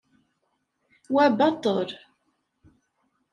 [1.13, 1.89] Wa baṭel.